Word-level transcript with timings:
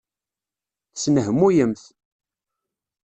Tesnehmuyemt. 0.93 1.81